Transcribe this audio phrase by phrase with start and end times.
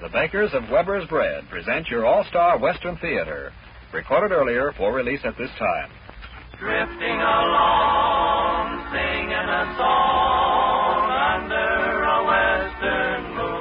[0.00, 3.52] The bakers of Weber's Bread present your All Star Western Theater,
[3.92, 5.90] recorded earlier for release at this time.
[6.56, 13.58] Drifting along, singing a song under a western moon.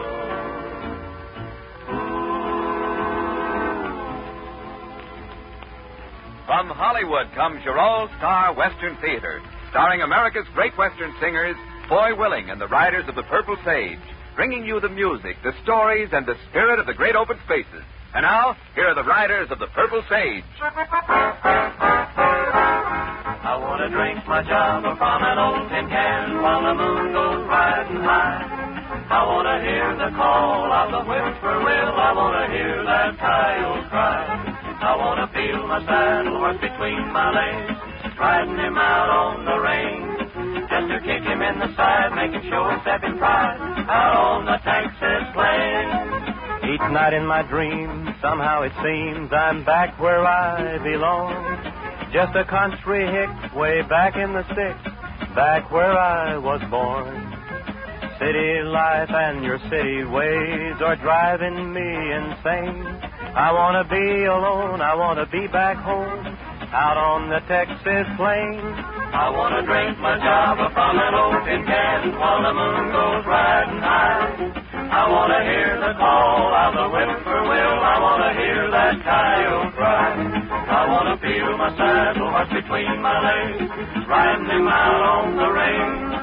[6.45, 9.41] From Hollywood comes your All Star Western Theater,
[9.71, 11.55] starring America's great Western singers,
[11.89, 13.97] Foy Willing and the Riders of the Purple Sage
[14.38, 17.81] bringing you the music, the stories, and the spirit of the great open spaces.
[18.13, 20.43] And now, here are the riders of the Purple Sage.
[20.62, 20.70] I
[23.57, 28.03] want to drink my java from an old tin can while the moon goes riding
[28.05, 28.45] high.
[29.09, 31.98] I want to hear the call of the whippoorwill.
[31.98, 34.21] I want to hear that coyote cry.
[34.85, 37.73] I want to feel my saddle horse between my legs,
[38.20, 40.16] riding him out on the range.
[41.53, 46.73] In the side, making sure he's stepping pride out on the Texas plains.
[46.73, 52.12] Each night in my dreams, somehow it seems I'm back where I belong.
[52.12, 54.84] Just a country hick way back in the sticks,
[55.35, 57.15] back where I was born.
[58.20, 62.84] City life and your city ways are driving me insane.
[63.37, 66.25] I want to be alone, I want to be back home,
[66.73, 68.97] out on the Texas plains.
[69.13, 73.80] I want to drink my java from an open can while the moon goes riding
[73.80, 74.36] high.
[74.91, 77.80] I want to hear the call of the whippoorwill.
[77.88, 80.12] I want to hear that coyote cry.
[80.68, 83.72] I want to feel my saddle horse between my legs,
[84.08, 86.13] riding him out on the range.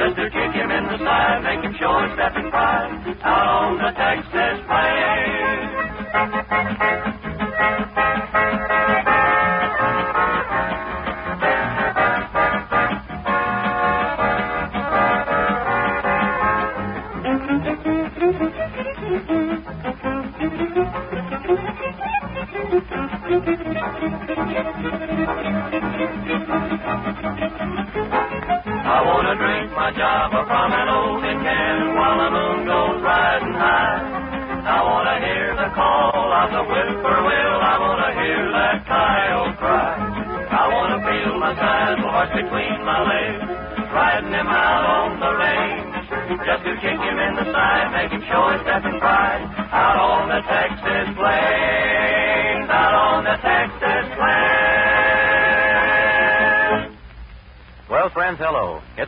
[0.00, 2.88] Just to kick him in the side, make him show his stepping pride
[3.20, 5.60] out on the Texas plains.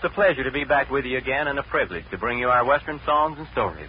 [0.03, 2.49] It's a pleasure to be back with you again and a privilege to bring you
[2.49, 3.89] our Western songs and stories.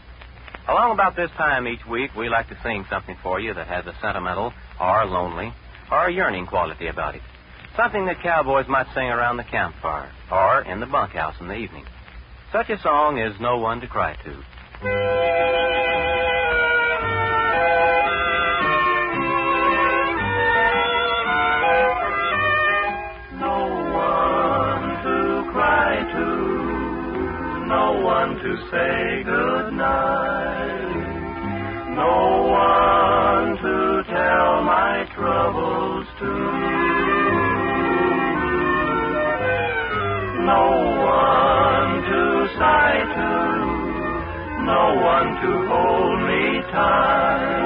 [0.68, 3.88] Along about this time each week, we like to sing something for you that has
[3.88, 5.52] a sentimental or lonely
[5.90, 7.24] or a yearning quality about it.
[7.76, 11.86] Something that cowboys might sing around the campfire or in the bunkhouse in the evening.
[12.52, 15.83] Such a song is No One to Cry to.
[28.54, 30.94] To say good night,
[31.96, 32.18] no
[32.52, 36.34] one to tell my troubles to,
[40.46, 40.66] no
[41.02, 42.22] one to
[42.60, 43.32] sigh to,
[44.70, 47.64] no one to hold me tight.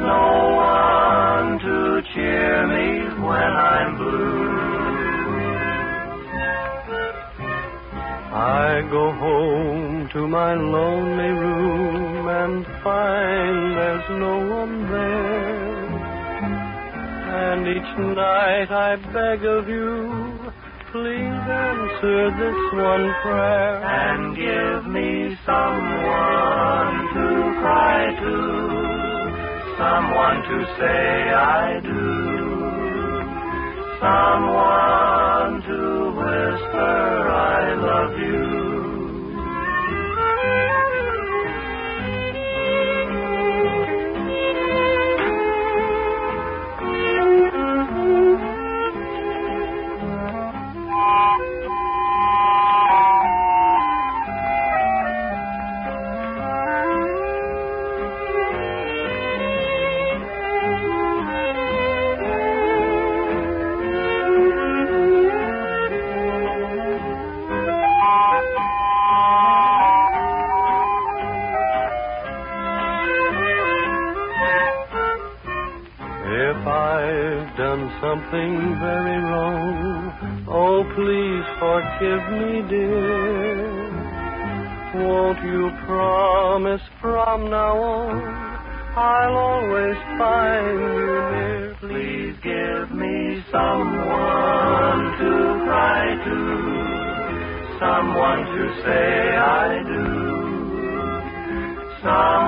[0.00, 4.37] No one to cheer me when I'm blue.
[8.48, 15.88] I go home to my lonely room and find there's no one there.
[17.44, 20.50] And each night I beg of you,
[20.92, 23.84] please answer this one prayer.
[23.84, 27.26] And give me someone to
[27.60, 28.36] cry to,
[29.76, 32.00] someone to say I do,
[34.00, 36.07] someone to
[36.38, 38.67] whisper I love you.
[78.00, 83.88] Something very wrong, oh please forgive me, dear.
[84.94, 88.48] Won't you promise from now on
[88.96, 91.76] I'll always find you near?
[91.80, 95.30] Please give me someone to
[95.66, 96.38] cry to,
[97.78, 100.04] someone to say I do,
[102.02, 102.47] someone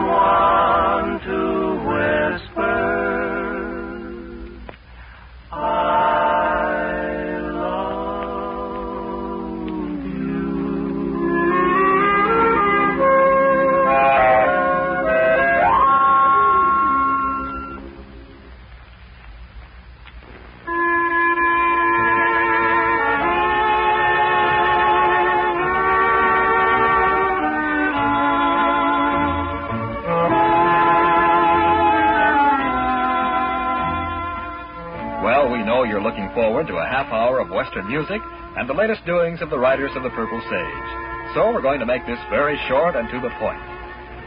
[37.71, 38.21] Western music
[38.57, 41.35] and the latest doings of the Riders of the Purple Sage.
[41.35, 43.63] So we're going to make this very short and to the point.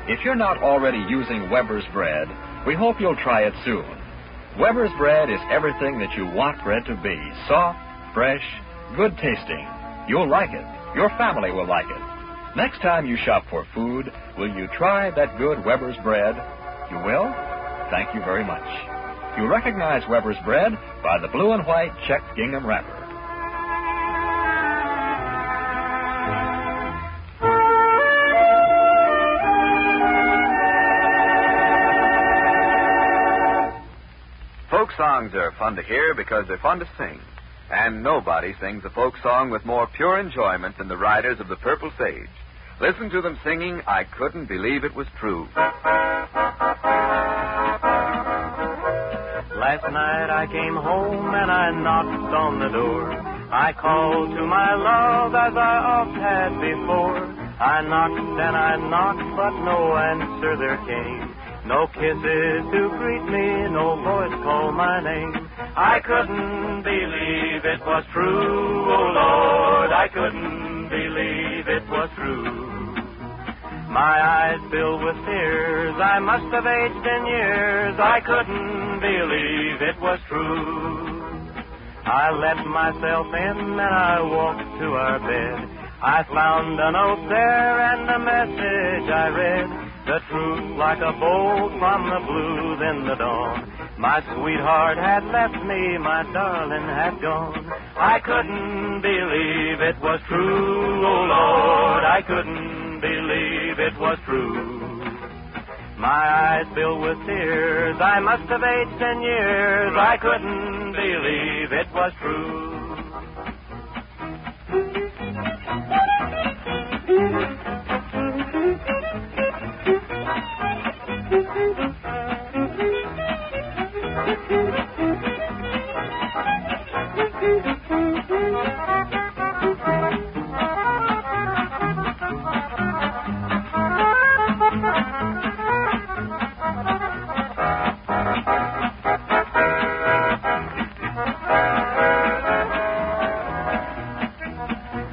[0.08, 2.30] If you're not already using Weber's bread,
[2.66, 3.84] we hope you'll try it soon.
[4.58, 7.20] Weber's bread is everything that you want bread to be
[7.50, 7.80] soft,
[8.14, 8.44] fresh,
[8.96, 9.68] good tasting.
[10.08, 10.66] You'll like it.
[10.96, 12.56] Your family will like it.
[12.56, 16.36] Next time you shop for food, will you try that good Weber's bread?
[16.90, 17.28] You will?
[17.92, 18.64] Thank you very much.
[19.36, 20.72] You'll recognize Weber's bread
[21.04, 23.03] by the blue and white checked gingham wrapper.
[34.98, 37.20] Songs are fun to hear because they're fun to sing.
[37.72, 41.56] And nobody sings a folk song with more pure enjoyment than the riders of the
[41.56, 42.30] Purple Sage.
[42.80, 45.48] Listen to them singing I Couldn't Believe It Was True.
[49.64, 53.12] Last night I came home and I knocked on the door.
[53.54, 57.18] I called to my love as I oft had before.
[57.62, 61.23] I knocked and I knocked, but no answer there came.
[61.66, 65.50] No kisses to greet me, no voice call my name.
[65.76, 72.74] I couldn't believe it was true, oh Lord, I couldn't believe it was true.
[73.90, 80.02] My eyes filled with tears, I must have aged in years, I couldn't believe it
[80.02, 80.94] was true.
[82.06, 85.70] I let myself in and I walked to our bed.
[86.02, 89.83] I found a note there and a message I read.
[90.06, 93.72] The truth like a bolt from the blues in the dawn.
[93.98, 97.72] My sweetheart had left me, my darling had gone.
[97.96, 104.84] I couldn't believe it was true, oh Lord, I couldn't believe it was true.
[105.98, 111.88] My eyes filled with tears, I must have aged ten years, I couldn't believe it
[111.94, 112.74] was true.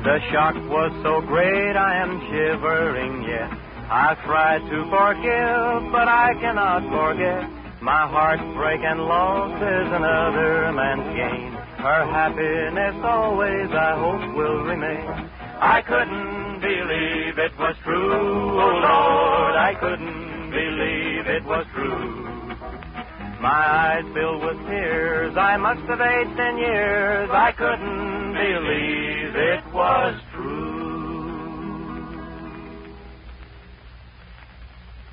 [0.02, 3.50] The shock was so great I am shivering yet.
[3.90, 7.48] I tried to forgive, but I cannot forget.
[7.82, 11.49] My heartbreak and loss is another man's gain.
[11.80, 15.30] Her happiness always, I hope, will remain.
[15.60, 22.26] I couldn't believe it was true, oh Lord, I couldn't believe it was true.
[23.40, 29.72] My eyes filled with tears, I must have aged in years, I couldn't believe it
[29.72, 30.60] was true.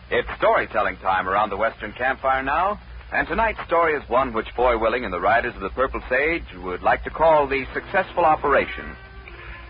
[0.09, 2.79] It's storytelling time around the Western campfire now,
[3.11, 6.43] and tonight's story is one which Foy Willing and the Riders of the Purple Sage
[6.63, 8.95] would like to call the successful operation.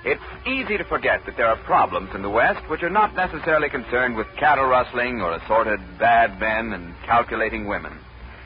[0.03, 3.69] It's easy to forget that there are problems in the West which are not necessarily
[3.69, 7.93] concerned with cattle rustling or assorted bad men and calculating women.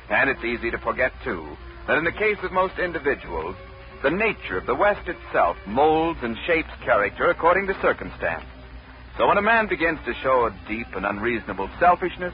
[0.10, 1.46] And it's easy to forget, too,
[1.88, 3.56] that in the case of most individuals,
[4.04, 8.46] the nature of the West itself molds and shapes character according to circumstance.
[9.18, 12.34] So when a man begins to show a deep and unreasonable selfishness,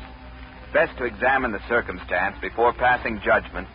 [0.74, 3.68] best to examine the circumstance before passing judgment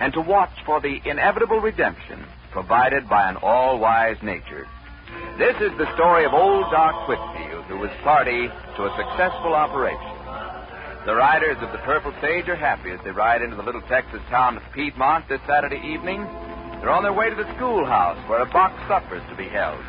[0.00, 4.66] and to watch for the inevitable redemption provided by an all wise nature.
[5.38, 10.16] This is the story of old Doc Whitfield, who was party to a successful operation.
[11.06, 14.20] The riders of the Purple Sage are happy as they ride into the little Texas
[14.28, 16.22] town of Piedmont this Saturday evening.
[16.80, 19.82] They're on their way to the schoolhouse where a box supper is to be held.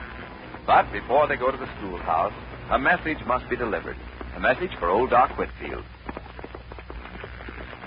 [0.65, 2.33] But before they go to the schoolhouse,
[2.69, 3.97] a message must be delivered.
[4.35, 5.83] A message for old Doc Whitfield.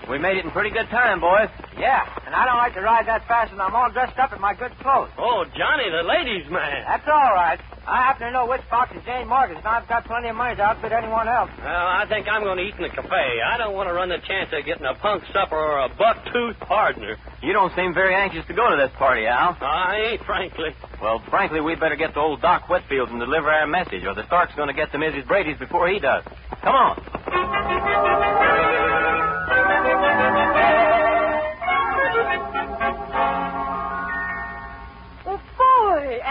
[0.09, 1.49] We made it in pretty good time, boys.
[1.79, 4.41] Yeah, and I don't like to ride that fast, and I'm all dressed up in
[4.41, 5.11] my good clothes.
[5.19, 6.85] Oh, Johnny, the ladies' man.
[6.87, 7.59] That's all right.
[7.87, 10.57] I happen to know which box is Jane Morgan's, and I've got plenty of money
[10.57, 11.51] to outfit anyone else.
[11.59, 13.41] Well, I think I'm going to eat in the cafe.
[13.45, 16.59] I don't want to run the chance of getting a punk supper or a buck-tooth
[16.61, 17.17] partner.
[17.43, 19.57] You don't seem very anxious to go to this party, Al.
[19.61, 20.75] I ain't, frankly.
[21.01, 24.25] Well, frankly, we'd better get to old Doc Whitfield and deliver our message, or the
[24.27, 25.27] Stark's going to get to Mrs.
[25.27, 26.25] Brady's before he does.
[26.63, 28.44] Come on.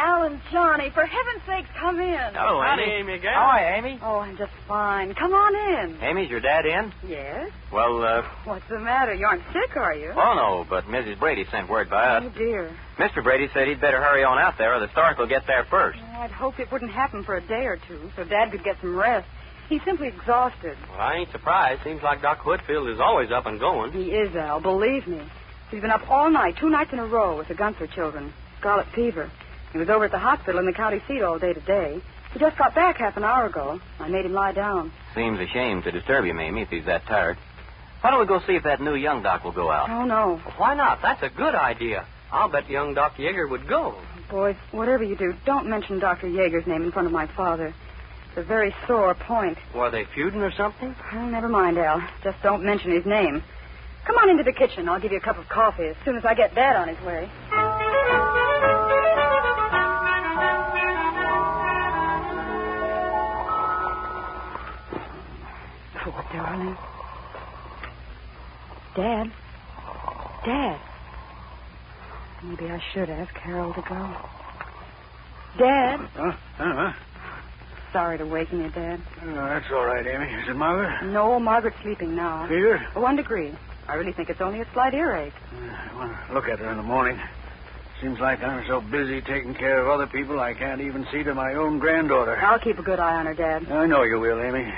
[0.03, 2.33] Al and Johnny, for heaven's sakes, come in.
[2.35, 2.91] Hello, Howdy, Amy.
[2.99, 3.31] Amy again.
[3.33, 3.99] How are you, Amy?
[4.03, 5.13] Oh, I'm just fine.
[5.15, 6.01] Come on in.
[6.03, 6.91] Amy's your dad in?
[7.07, 7.49] Yes?
[7.71, 9.13] Well, uh, What's the matter?
[9.13, 10.11] You aren't sick, are you?
[10.13, 11.17] oh no, but Mrs.
[11.19, 12.23] Brady sent word by us.
[12.25, 12.75] Oh, dear.
[12.99, 13.23] Mr.
[13.23, 15.99] Brady said he'd better hurry on out there, or the Stark will get there first.
[16.01, 18.75] Oh, I'd hoped it wouldn't happen for a day or two, so Dad could get
[18.81, 19.25] some rest.
[19.69, 20.75] He's simply exhausted.
[20.89, 21.81] Well, I ain't surprised.
[21.85, 23.93] Seems like Doc Whitfield is always up and going.
[23.93, 25.21] He is, Al, believe me.
[25.71, 28.33] He's been up all night, two nights in a row, with the Gunther children.
[28.59, 29.31] Scarlet fever.
[29.73, 31.99] He was over at the hospital in the county seat all day today.
[32.31, 33.79] He just got back half an hour ago.
[33.99, 34.91] I made him lie down.
[35.13, 37.37] Seems a shame to disturb you, Mamie, if he's that tired.
[38.01, 39.89] Why don't we go see if that new young doc will go out?
[39.89, 40.41] Oh, no.
[40.45, 41.01] Well, why not?
[41.01, 42.05] That's a good idea.
[42.31, 43.95] I'll bet young Doc Yeager would go.
[44.29, 46.27] Boys, whatever you do, don't mention Dr.
[46.27, 47.73] Yeager's name in front of my father.
[48.29, 49.57] It's a very sore point.
[49.75, 50.95] Were they feuding or something?
[51.13, 52.01] Oh, never mind, Al.
[52.23, 53.43] Just don't mention his name.
[54.05, 54.89] Come on into the kitchen.
[54.89, 56.99] I'll give you a cup of coffee as soon as I get Dad on his
[57.05, 57.29] way.
[66.33, 66.77] Darling.
[68.95, 69.31] Dad.
[70.45, 70.79] Dad.
[72.43, 74.15] Maybe I should ask Harold to go.
[75.57, 75.99] Dad.
[76.15, 76.31] Huh?
[76.57, 76.93] Huh?
[77.93, 78.99] Sorry to waken you, Dad.
[79.21, 80.25] Oh, that's all right, Amy.
[80.41, 81.11] Is it Margaret?
[81.11, 82.47] No, Margaret's sleeping now.
[82.47, 82.85] Fever?
[82.95, 83.53] Oh, one degree.
[83.87, 85.33] I really think it's only a slight earache.
[85.53, 87.19] I want to look at her in the morning.
[88.01, 91.33] Seems like I'm so busy taking care of other people, I can't even see to
[91.33, 92.35] my own granddaughter.
[92.37, 93.71] I'll keep a good eye on her, Dad.
[93.71, 94.73] I know you will, Amy.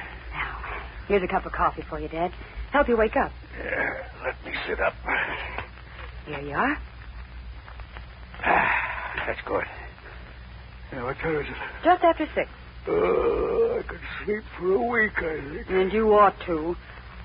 [1.07, 2.31] Here's a cup of coffee for you, Dad.
[2.71, 3.31] Help you wake up.
[3.57, 3.89] Yeah,
[4.25, 4.93] let me sit up.
[6.25, 6.77] Here you are.
[8.43, 9.63] Ah, That's good.
[10.91, 11.55] Yeah, what time is it?
[11.83, 12.49] Just after six.
[12.87, 15.69] Oh, I could sleep for a week, I think.
[15.69, 16.75] And you ought to.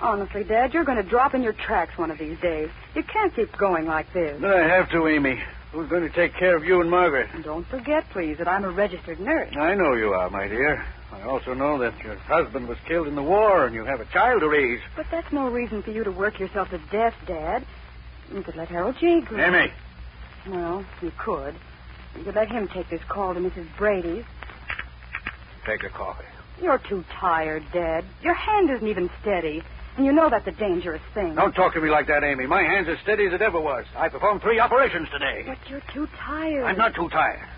[0.00, 2.68] Honestly, Dad, you're going to drop in your tracks one of these days.
[2.94, 4.42] You can't keep going like this.
[4.42, 5.36] I have to, Amy.
[5.72, 7.28] Who's going to take care of you and Margaret?
[7.34, 9.50] And don't forget, please, that I'm a registered nurse.
[9.60, 10.84] I know you are, my dear.
[11.12, 14.04] I also know that your husband was killed in the war and you have a
[14.06, 14.80] child to raise.
[14.96, 17.64] But that's no reason for you to work yourself to death, Dad.
[18.32, 19.20] You could let Harold G.
[19.28, 19.36] go.
[19.36, 19.72] Amy,
[20.48, 21.54] Well, you could.
[22.16, 23.66] You could let him take this call to Mrs.
[23.76, 24.24] Brady's.
[25.66, 26.24] take a coffee.
[26.62, 28.04] You're too tired, Dad.
[28.22, 29.62] Your hand isn't even steady.
[29.96, 31.34] And you know that's a dangerous thing.
[31.34, 32.46] Don't talk to me like that, Amy.
[32.46, 33.84] My hand's as steady as it ever was.
[33.96, 35.42] I performed three operations today.
[35.46, 36.64] But you're too tired.
[36.64, 37.48] I'm not too tired.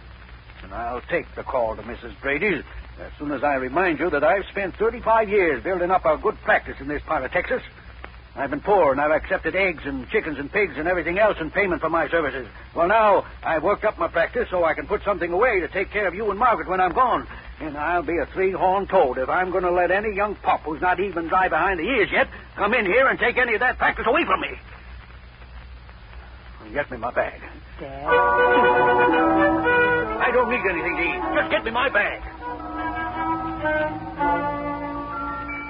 [0.62, 2.18] And I'll take the call to Mrs.
[2.22, 2.64] Brady's
[3.00, 6.40] as soon as I remind you that I've spent 35 years building up a good
[6.42, 7.62] practice in this part of Texas.
[8.34, 11.50] I've been poor, and I've accepted eggs and chickens and pigs and everything else in
[11.50, 12.48] payment for my services.
[12.74, 15.90] Well, now I've worked up my practice so I can put something away to take
[15.90, 17.26] care of you and Margaret when I'm gone.
[17.60, 20.80] And I'll be a three-horned toad if I'm going to let any young pup who's
[20.80, 23.76] not even dry behind the ears yet come in here and take any of that
[23.76, 24.48] practice away from me.
[26.72, 27.38] Get me my bag.
[27.78, 28.06] Dad.
[30.20, 31.20] I don't need anything to eat.
[31.36, 32.41] Just get me my bag.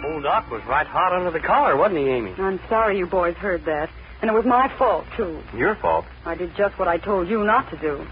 [0.05, 2.33] Old Doc was right hot under the collar, wasn't he, Amy?
[2.39, 3.91] I'm sorry you boys heard that.
[4.21, 5.43] And it was my fault, too.
[5.57, 6.05] Your fault.
[6.25, 8.07] I did just what I told you not to do.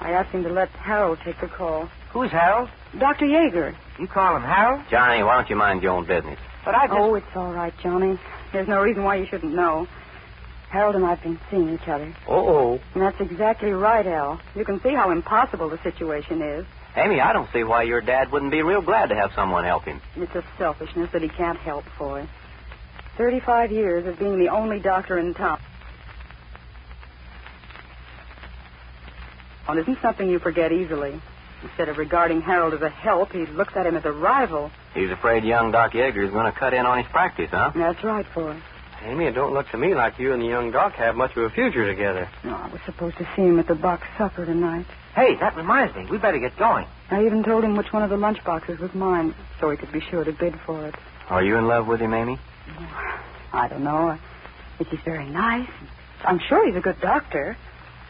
[0.00, 1.88] I asked him to let Harold take the call.
[2.10, 2.70] Who's Harold?
[2.98, 3.26] Dr.
[3.26, 3.74] Yeager.
[3.98, 4.82] You call him Harold?
[4.90, 6.38] Johnny, why don't you mind your own business?
[6.64, 6.98] But I just.
[6.98, 8.18] Oh, it's all right, Johnny.
[8.52, 9.86] There's no reason why you shouldn't know.
[10.70, 12.14] Harold and I've been seeing each other.
[12.28, 14.40] Oh, And that's exactly right, Al.
[14.54, 16.66] You can see how impossible the situation is.
[16.98, 19.84] Amy, I don't see why your dad wouldn't be real glad to have someone help
[19.84, 20.00] him.
[20.16, 22.26] It's a selfishness that he can't help for.
[23.16, 25.60] Thirty-five years of being the only doctor in town.
[29.68, 31.20] Well, isn't something you forget easily.
[31.62, 34.70] Instead of regarding Harold as a help, he looks at him as a rival.
[34.94, 37.72] He's afraid young Doc Yeager is going to cut in on his practice, huh?
[37.74, 38.60] That's right, for
[39.04, 41.44] Amy, it don't look to me like you and the young Doc have much of
[41.44, 42.28] a future together.
[42.44, 44.86] No, I was supposed to see him at the box supper tonight.
[45.14, 46.06] Hey, that reminds me.
[46.10, 46.86] We better get going.
[47.10, 49.92] I even told him which one of the lunch boxes was mine, so he could
[49.92, 50.94] be sure to bid for it.
[51.30, 52.38] Are you in love with him, Amy?
[53.52, 54.08] I don't know.
[54.10, 54.18] I
[54.78, 55.68] think he's very nice.
[56.24, 57.56] I'm sure he's a good doctor.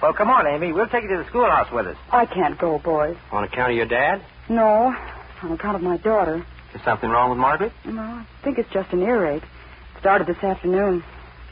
[0.03, 0.73] Well, come on, Amy.
[0.73, 1.97] We'll take you to the schoolhouse with us.
[2.11, 3.17] I can't go, boys.
[3.33, 4.23] On account of your dad?
[4.49, 4.95] No.
[5.43, 6.45] on account of my daughter.
[6.75, 7.73] Is something wrong with Margaret?
[7.85, 9.43] No, I think it's just an earache.
[10.01, 11.03] Started this afternoon.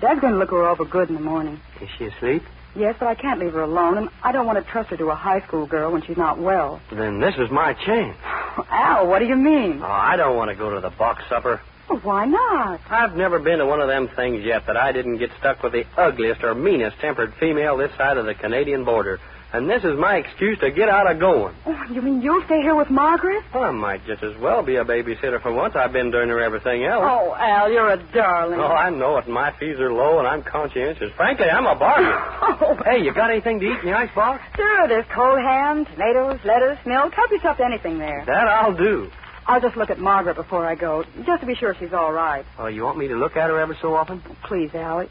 [0.01, 1.61] Dad's going to look her over good in the morning.
[1.81, 2.43] Is she asleep?
[2.77, 5.09] Yes, but I can't leave her alone, and I don't want to trust her to
[5.09, 6.81] a high school girl when she's not well.
[6.93, 8.17] Then this is my chance.
[8.71, 9.81] Al, what do you mean?
[9.83, 11.61] Oh, I don't want to go to the box supper.
[11.89, 12.81] Well, why not?
[12.91, 15.73] I've never been to one of them things yet that I didn't get stuck with
[15.73, 19.21] the ugliest or meanest tempered female this side of the Canadian border.
[19.57, 21.55] And this is my excuse to get out of going.
[21.65, 23.43] Oh, you mean you'll stay here with Margaret?
[23.55, 25.75] Well, I might just as well be a babysitter for once.
[25.75, 27.03] I've been doing her everything else.
[27.09, 28.61] Oh, Al, you're a darling.
[28.61, 29.27] Oh, I know it.
[29.27, 31.11] My fees are low, and I'm conscientious.
[31.17, 32.13] Frankly, I'm a bargain.
[32.59, 32.77] Oh.
[32.85, 34.43] Hey, you got anything to eat in the icebox?
[34.57, 37.15] Sure, there's cold ham, tomatoes, lettuce, milk.
[37.15, 38.25] Help yourself to anything there.
[38.27, 39.11] That I'll do.
[39.47, 42.45] I'll just look at Margaret before I go, just to be sure she's all right.
[42.59, 44.21] Oh, you want me to look at her ever so often?
[44.45, 45.07] Please, Al.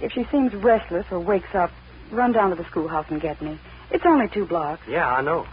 [0.00, 1.70] If she seems restless or wakes up,
[2.10, 3.58] run down to the schoolhouse and get me.
[3.90, 4.82] It's only two blocks.
[4.88, 5.46] Yeah, I know.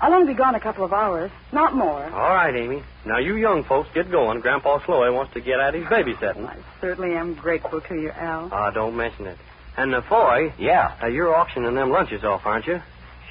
[0.00, 2.04] I'll only be gone a couple of hours, not more.
[2.04, 2.82] All right, Amy.
[3.04, 4.40] Now, you young folks get going.
[4.40, 6.46] Grandpa Sloey wants to get at his babysitting.
[6.48, 8.48] I certainly am grateful to you, Al.
[8.52, 9.36] Ah, don't mention it.
[9.76, 10.92] And, uh, Foy, Yeah.
[11.02, 12.80] uh, you're auctioning them lunches off, aren't you?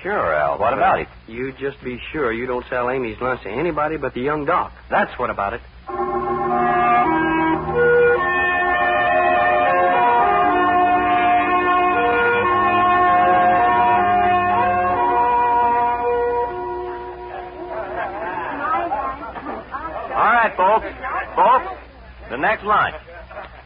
[0.04, 0.58] Sure, Al.
[0.58, 1.08] What about it?
[1.28, 4.72] You just be sure you don't sell Amy's lunch to anybody but the young doc.
[4.90, 5.62] That's what about it.
[20.48, 20.88] Right, folks.
[21.36, 21.82] Folks,
[22.30, 22.96] the next lunch.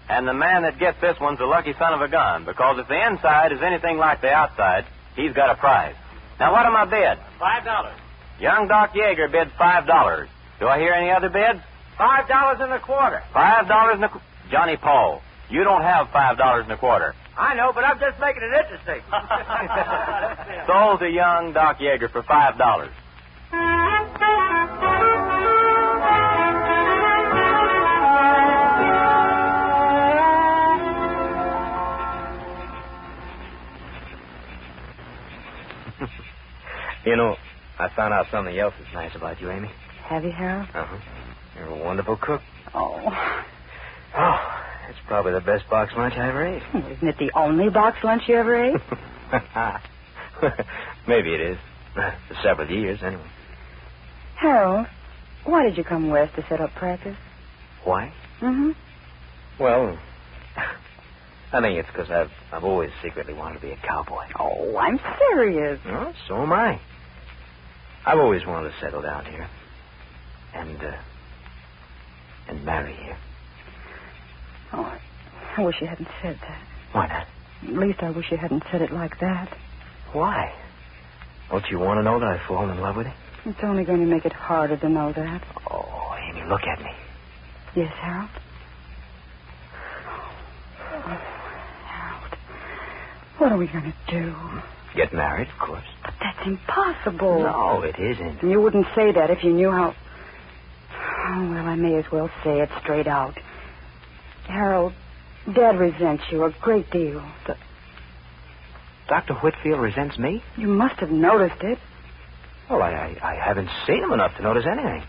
[0.09, 2.87] And the man that gets this one's a lucky son of a gun, because if
[2.87, 4.85] the inside is anything like the outside,
[5.15, 5.95] he's got a prize.
[6.39, 7.17] Now, what am I bid?
[7.39, 7.93] Five dollars.
[8.39, 10.27] Young Doc Yeager bids five dollars.
[10.59, 11.59] Do I hear any other bids?
[11.97, 13.23] Five dollars and a quarter.
[13.33, 14.19] Five dollars and a qu-
[14.49, 17.15] Johnny Paul, you don't have five dollars and a quarter.
[17.37, 19.01] I know, but I'm just making it interesting.
[20.67, 22.91] Sold to young Doc Yeager for five dollars.
[37.11, 37.35] You know,
[37.77, 39.69] I found out something else that's nice about you, Amy.
[40.07, 40.69] Have you, Harold?
[40.73, 40.97] Uh huh.
[41.57, 42.39] You're a wonderful cook.
[42.73, 43.01] Oh.
[44.17, 44.39] Oh,
[44.89, 46.63] it's probably the best box lunch I ever ate.
[46.73, 48.75] Isn't it the only box lunch you ever ate?
[51.05, 51.57] Maybe it is.
[51.93, 53.29] For several years, anyway.
[54.39, 54.87] Harold,
[55.43, 57.17] why did you come west to set up practice?
[57.83, 58.13] Why?
[58.41, 58.69] Mm-hmm.
[59.59, 59.99] Well,
[61.53, 64.23] I think it's because I've I've always secretly wanted to be a cowboy.
[64.39, 65.81] Oh, I'm serious.
[65.85, 66.79] Well, so am I.
[68.05, 69.47] I've always wanted to settle down here,
[70.53, 70.91] and uh,
[72.47, 73.17] and marry here.
[74.73, 74.83] Oh,
[75.57, 76.61] I, wish you hadn't said that.
[76.93, 77.27] Why not?
[77.63, 79.49] At least I wish you hadn't said it like that.
[80.13, 80.51] Why?
[81.49, 83.51] Don't you want to know that I've fallen in love with you?
[83.51, 85.41] It's only going to make it harder to know that.
[85.69, 86.89] Oh, Amy, look at me.
[87.75, 88.29] Yes, Harold?
[90.93, 91.17] Oh,
[91.87, 92.35] Harold,
[93.37, 94.35] what are we going to do?
[94.95, 95.85] Get married, of course.
[96.03, 97.39] But that's impossible.
[97.43, 98.43] No, it isn't.
[98.43, 99.95] You wouldn't say that if you knew how.
[100.93, 103.37] Oh, well, I may as well say it straight out.
[104.47, 104.93] Harold,
[105.51, 107.23] Dad resents you a great deal.
[109.07, 109.33] Dr.
[109.35, 110.43] Whitfield resents me?
[110.57, 111.79] You must have noticed it.
[112.69, 115.03] Well, I, I, I haven't seen him enough to notice anything.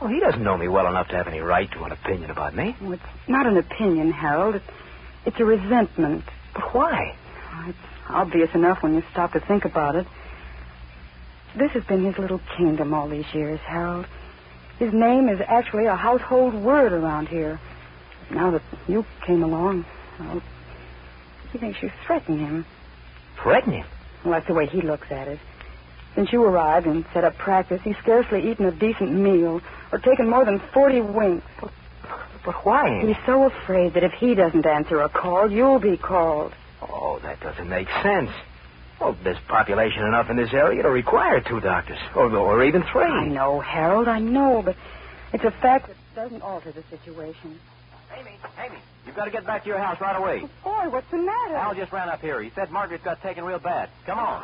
[0.00, 2.54] Well, he doesn't know me well enough to have any right to an opinion about
[2.54, 2.76] me.
[2.82, 4.56] Oh, it's not an opinion, Harold.
[4.56, 4.64] It's,
[5.24, 6.24] it's a resentment.
[6.52, 7.16] But why?
[7.54, 10.06] Oh, it's obvious enough when you stop to think about it.
[11.56, 14.06] This has been his little kingdom all these years, Harold.
[14.78, 17.60] His name is actually a household word around here.
[18.30, 19.84] Now that you came along,
[20.18, 20.42] well,
[21.52, 22.66] he thinks you threaten him.
[23.36, 23.86] Threaten him?
[24.24, 25.38] Well, that's the way he looks at it.
[26.14, 29.60] Since you arrived and set up practice, he's scarcely eaten a decent meal
[29.92, 31.46] or taken more than 40 winks.
[32.44, 33.04] But why?
[33.04, 36.52] He's so afraid that if he doesn't answer a call, you'll be called.
[36.88, 38.30] Oh, that doesn't make sense.
[39.00, 43.02] Well, there's population enough in this area to require two doctors, or, or even three.
[43.04, 44.76] I know, Harold, I know, but
[45.32, 47.58] it's a fact that doesn't alter the situation.
[48.16, 50.42] Amy, Amy, you've got to get back to your house right away.
[50.44, 50.48] Oh,
[50.84, 51.56] boy, what's the matter?
[51.56, 52.40] Al just ran up here.
[52.40, 53.90] He said Margaret's got taken real bad.
[54.06, 54.42] Come on.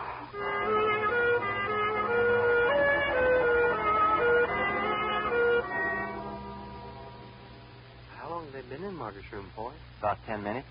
[8.16, 9.72] How long have they been in Margaret's room, boy?
[10.00, 10.66] About ten minutes.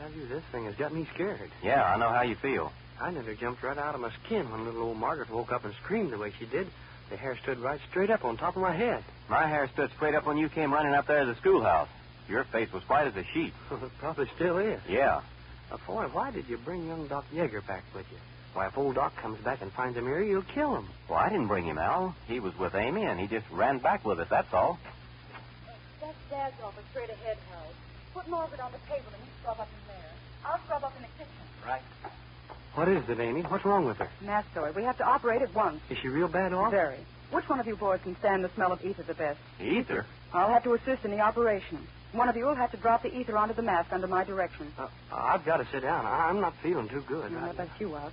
[0.00, 1.50] I'll tell you, this thing has got me scared.
[1.62, 2.72] Yeah, I know how you feel.
[3.00, 5.74] I never jumped right out of my skin when little old Margaret woke up and
[5.82, 6.68] screamed the way she did.
[7.10, 9.02] The hair stood right straight up on top of my head.
[9.28, 11.88] My hair stood straight up when you came running up there to the schoolhouse.
[12.28, 13.52] Your face was white as a sheet.
[13.70, 14.80] it probably still is.
[14.88, 15.20] Yeah.
[15.86, 18.18] Boy, why did you bring young Doc Yeager back with you?
[18.54, 20.86] Why, if old Doc comes back and finds him here, you'll kill him.
[21.08, 22.14] Well, I didn't bring him, Al.
[22.28, 24.78] He was with Amy, and he just ran back with us, that's all.
[26.00, 27.74] That's Dad's office straight ahead, Harold.
[28.12, 30.10] Put Margaret on the table and you scrub up in there.
[30.44, 31.32] I'll scrub up in the kitchen.
[31.66, 31.80] Right.
[32.82, 33.42] What is it, Amy?
[33.46, 34.10] What's wrong with her?
[34.26, 35.78] Mastoid, we have to operate at once.
[35.88, 36.72] Is she real bad off?
[36.72, 36.98] Very.
[37.30, 39.38] Which one of you boys can stand the smell of ether the best?
[39.62, 40.04] Ether?
[40.34, 41.86] I'll have to assist in the operation.
[42.10, 44.72] One of you will have to drop the ether onto the mask under my direction.
[44.76, 46.04] Uh, I've got to sit down.
[46.06, 47.30] I- I'm not feeling too good.
[47.30, 48.12] No, I- that best you out.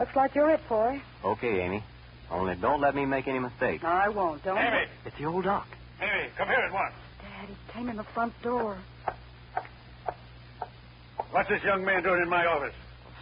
[0.00, 1.00] Looks like you're it, boy.
[1.24, 1.84] Okay, Amy.
[2.32, 3.84] Only don't let me make any mistakes.
[3.84, 4.42] No, I won't.
[4.42, 4.58] Don't.
[4.58, 4.88] Amy!
[5.06, 5.68] It's the old Doc.
[6.02, 6.96] Amy, come here at once.
[7.22, 8.82] Dad, he came in the front door.
[11.30, 12.74] What's this young man doing in my office?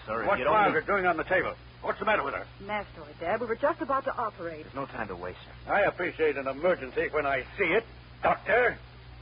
[0.06, 1.52] Sorry, What's you don't Margaret doing on the table?
[1.82, 2.46] What's the matter with her?
[2.64, 3.40] Mastoid, Dad.
[3.40, 4.62] We were just about to operate.
[4.62, 5.72] There's no time to waste, sir.
[5.72, 7.84] I appreciate an emergency when I see it,
[8.22, 8.78] Doctor.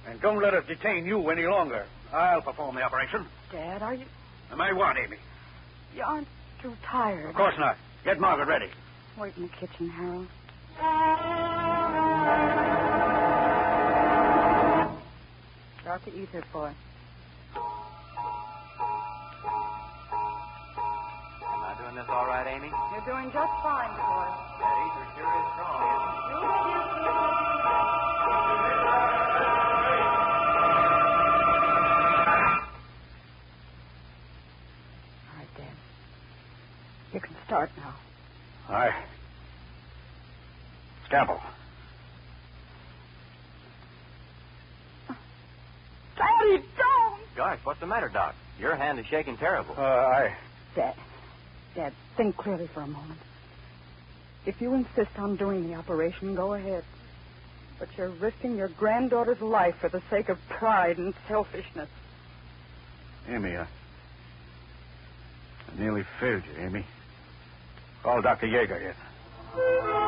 [0.07, 1.87] And don't let us detain you any longer.
[2.13, 3.25] I'll perform the operation.
[3.51, 4.05] Dad, are you.
[4.53, 5.17] Am I what, Amy?
[5.97, 6.29] You aren't
[6.61, 7.31] too tired.
[7.31, 7.77] Of course not.
[8.05, 8.69] Get Margaret ready.
[9.17, 10.29] Wait in the kitchen, Harold.
[15.83, 16.73] Drop the ether, boy.
[23.07, 24.27] You're doing just fine, boy.
[24.61, 26.31] That ether sure is strong, isn't it?
[26.31, 28.05] You'll get used.
[35.31, 35.77] All right, Dad.
[37.13, 37.95] You can start now.
[38.75, 38.95] Aye.
[41.07, 41.41] Scalpel.
[46.17, 47.21] Daddy, don't!
[47.37, 48.35] Gosh, what's the matter, Doc?
[48.59, 49.75] Your hand is shaking terrible.
[49.77, 50.37] Uh, I.
[52.17, 53.21] Think clearly for a moment.
[54.47, 56.85] If you insist on doing the operation, go ahead.
[57.79, 61.89] But you're risking your granddaughter's life for the sake of pride and selfishness.
[63.29, 63.63] Amy, I.
[63.63, 66.87] I nearly failed you, Amy.
[68.03, 68.47] Call Dr.
[68.47, 70.04] Yeager in.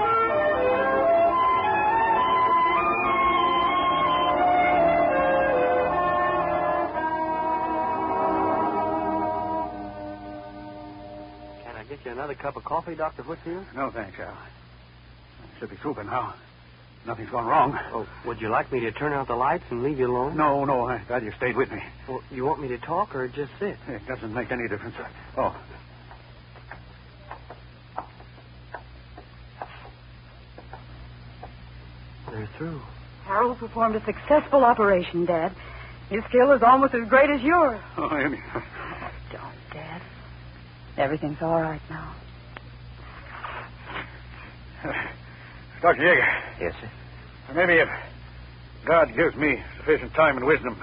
[12.36, 13.22] Cup of coffee, Dr.
[13.22, 13.66] Whitfield?
[13.74, 14.28] No, thanks, Al.
[14.28, 16.34] I should be through by now.
[17.06, 17.78] Nothing's gone wrong.
[17.92, 20.36] Oh, would you like me to turn out the lights and leave you alone?
[20.36, 21.80] No, no, I'm glad you stayed with me.
[22.08, 23.76] Well, you want me to talk or just sit?
[23.86, 24.96] It doesn't make any difference.
[25.36, 25.56] Oh.
[32.30, 32.80] They're through.
[33.24, 35.52] Harold performed a successful operation, Dad.
[36.10, 37.80] His skill is almost as great as yours.
[37.96, 38.40] Oh, Amy.
[39.32, 40.02] Don't, Dad.
[40.96, 42.14] Everything's all right now.
[45.82, 46.02] Dr.
[46.02, 46.28] Yeager,
[46.60, 46.90] Yes, sir.
[47.54, 47.88] maybe if
[48.86, 50.76] God gives me sufficient time and wisdom,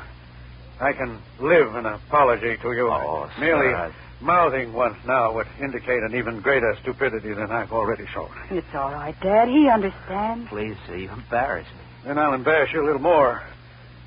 [0.82, 2.90] I can live an apology to you.
[2.92, 7.72] Oh, sir, Merely I- mouthing one now would indicate an even greater stupidity than I've
[7.72, 8.30] already shown.
[8.52, 9.48] It's all right, Dad.
[9.50, 10.48] He understands.
[10.50, 11.84] Please, sir, you embarrass me.
[12.06, 13.42] Then I'll embarrass you a little more.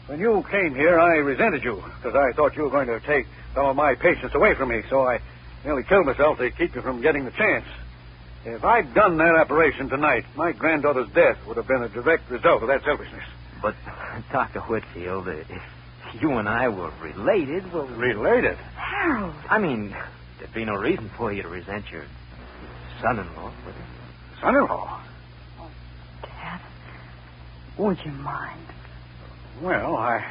[0.07, 3.27] When you came here, I resented you because I thought you were going to take
[3.55, 5.19] some of my patients away from me, so I
[5.65, 7.65] nearly killed myself to keep you from getting the chance.
[8.47, 12.63] If I'd done that operation tonight, my granddaughter's death would have been a direct result
[12.63, 13.25] of that selfishness.
[13.61, 13.75] But,
[14.33, 14.61] Dr.
[14.61, 15.49] Whitfield, if
[16.21, 18.57] you and I were related, well, Related?
[18.77, 19.35] Harold.
[19.51, 19.91] I mean,
[20.39, 22.05] there'd be no reason for you to resent your
[23.03, 23.87] son-in-law, would there?
[24.41, 25.03] Son-in-law?
[26.23, 26.61] Dad,
[27.79, 28.67] would you mind?
[29.61, 30.25] Well, I.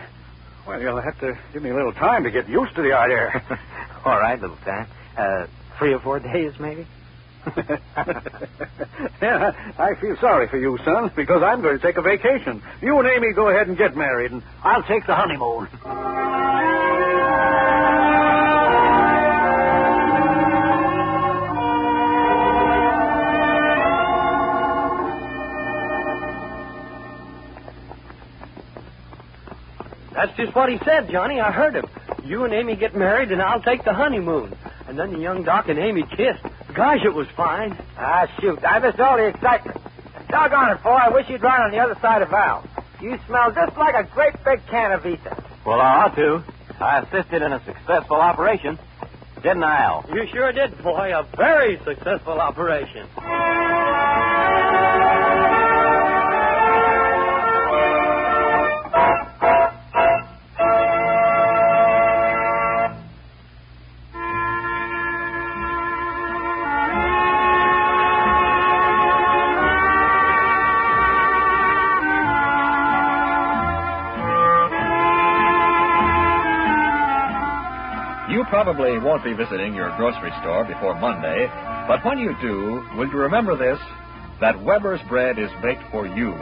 [0.66, 3.44] Well, you'll have to give me a little time to get used to the idea.
[4.06, 4.88] All right, little time.
[5.18, 5.48] Uh,
[5.78, 6.88] three or four days, maybe?
[9.22, 12.62] Yeah, I feel sorry for you, son, because I'm going to take a vacation.
[12.82, 15.68] You and Amy go ahead and get married, and I'll take the honeymoon.
[30.16, 31.40] That's just what he said, Johnny.
[31.42, 31.86] I heard him.
[32.24, 34.56] You and Amy get married, and I'll take the honeymoon.
[34.88, 36.55] And then the young Doc and Amy kissed.
[36.76, 37.78] Gosh, it was fine.
[37.98, 38.60] Ah, shoot.
[38.64, 39.78] I missed all the excitement.
[40.30, 40.90] Doggone it, boy.
[40.90, 42.68] I wish you'd run on the other side of Val.
[43.02, 45.38] You smell just like a great big can of ether.
[45.66, 46.44] Well, I ought to.
[46.80, 48.78] I assisted in a successful operation.
[49.42, 50.06] Didn't I, Al?
[50.14, 51.14] You sure did, boy.
[51.18, 53.08] A very successful operation.
[78.66, 81.46] Probably won't be visiting your grocery store before Monday,
[81.88, 83.78] but when you do, will you remember this?
[84.42, 86.34] That Weber's bread is baked for you,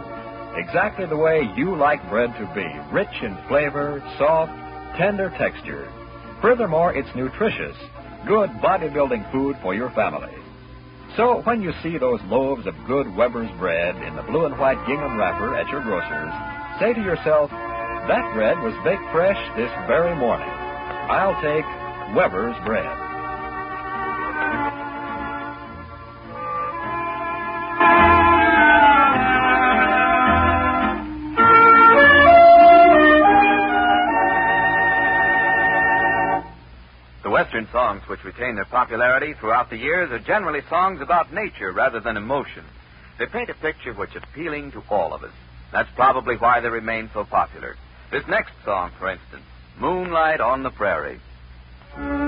[0.55, 2.63] exactly the way you like bread to be
[2.95, 4.53] rich in flavor, soft,
[4.97, 5.91] tender texture.
[6.41, 7.75] Furthermore, it's nutritious,
[8.25, 10.31] good bodybuilding food for your family.
[11.17, 14.79] So when you see those loaves of good Weber's bread in the blue and white
[14.87, 16.31] gingham wrapper at your grocer's,
[16.79, 20.47] say to yourself, that bread was baked fresh this very morning.
[20.47, 21.82] I'll take
[22.13, 22.85] Weber's bread.
[37.23, 41.71] The Western songs which retain their popularity throughout the years are generally songs about nature
[41.71, 42.63] rather than emotion.
[43.17, 45.33] They paint a picture which is appealing to all of us.
[45.71, 47.75] That's probably why they remain so popular.
[48.11, 49.43] This next song, for instance,
[49.79, 51.19] Moonlight on the Prairie.
[51.95, 52.22] Moonlight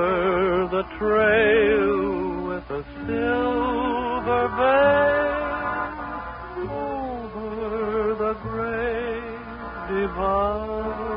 [0.00, 5.40] cover the trail with a silver veil
[6.70, 9.38] over the great
[9.88, 11.09] divide.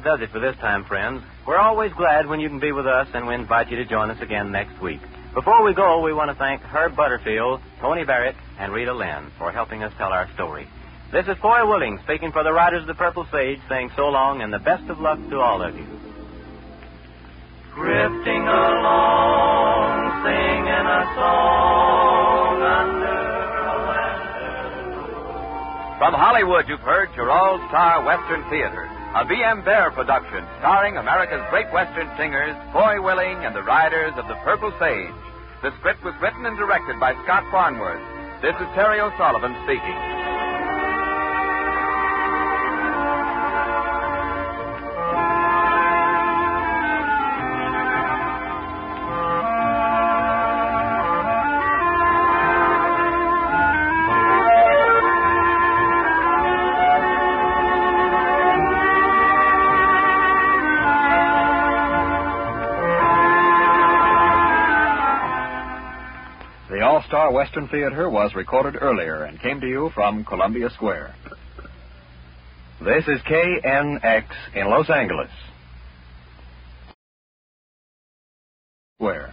[0.00, 1.22] About does it for this time, friends.
[1.46, 4.10] We're always glad when you can be with us, and we invite you to join
[4.10, 5.00] us again next week.
[5.34, 9.52] Before we go, we want to thank Herb Butterfield, Tony Barrett, and Rita Lynn for
[9.52, 10.66] helping us tell our story.
[11.12, 14.40] This is Foy Willing speaking for the Riders of the Purple Sage, saying so long
[14.40, 15.84] and the best of luck to all of you.
[17.74, 23.20] drifting along, singing a song under
[23.92, 24.08] a.
[25.98, 29.64] From Hollywood, you've heard your All Star Western Theater, a V.M.
[29.64, 34.70] Bear production starring America's great Western singers, Foy Willing and the Riders of the Purple
[34.78, 35.10] Sage.
[35.62, 37.98] The script was written and directed by Scott Farnworth.
[38.40, 40.19] This is Terry O'Sullivan speaking.
[67.40, 71.14] Western Theater was recorded earlier and came to you from Columbia Square.
[72.84, 74.24] This is KNX
[74.54, 75.30] in Los Angeles.
[78.98, 79.32] Square.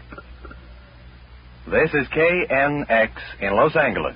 [1.69, 3.09] This is KNX
[3.41, 4.15] in Los Angeles.